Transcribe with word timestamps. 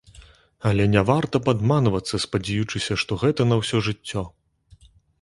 Але 0.69 0.87
не 0.93 1.03
варта 1.09 1.41
падманвацца, 1.51 2.23
спадзеючыся, 2.25 3.01
што 3.05 3.21
гэта 3.27 3.41
на 3.55 3.63
ўсё 3.63 3.87
жыццё. 3.93 4.29